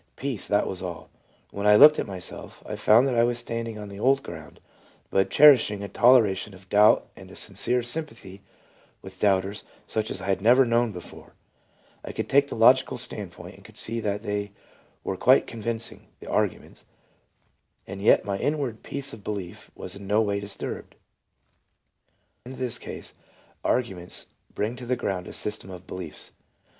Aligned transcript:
Peace, 0.15 0.47
that 0.47 0.65
was 0.65 0.81
all 0.81 1.11
When 1.51 1.67
I 1.67 1.75
looked 1.75 1.99
at 1.99 2.07
my 2.07 2.17
self, 2.17 2.63
I 2.65 2.75
found 2.75 3.07
that 3.07 3.13
I 3.13 3.23
was 3.23 3.37
standing 3.37 3.77
on 3.77 3.87
the 3.87 3.99
old 3.99 4.23
ground, 4.23 4.59
but 5.11 5.31
cher 5.31 5.53
ishing 5.53 5.83
a 5.83 5.87
toleration 5.87 6.55
of 6.55 6.67
doubt 6.69 7.05
and 7.15 7.29
a 7.29 7.35
sincere 7.35 7.83
sympathy 7.83 8.41
with 9.03 9.19
doubters 9.19 9.63
such 9.85 10.09
as 10.09 10.19
I 10.19 10.25
had 10.25 10.41
never 10.41 10.65
known 10.65 10.91
before 10.91 11.35
I 12.03 12.13
could 12.13 12.27
take 12.27 12.47
the 12.47 12.55
logical 12.55 12.97
standpoint, 12.97 13.57
and 13.57 13.63
could 13.63 13.77
see 13.77 13.99
that 13.99 14.23
they 14.23 14.53
were 15.03 15.17
quite 15.17 15.45
convincing 15.45 16.07
[the 16.19 16.27
arguments], 16.27 16.83
and 17.85 18.01
yet 18.01 18.25
my 18.25 18.39
inward 18.39 18.81
peace 18.81 19.13
of 19.13 19.23
belief 19.23 19.69
was 19.75 19.95
in 19.97 20.07
no 20.07 20.23
way 20.23 20.39
disturbed.".. 20.39 20.95
In 22.43 22.55
this 22.55 22.79
case, 22.79 23.13
arguments 23.63 24.29
bring 24.51 24.75
to 24.77 24.87
the 24.87 24.95
ground 24.95 25.27
a 25.27 25.33
system 25.33 25.69
of 25.69 25.85
beliefs. 25.85 26.31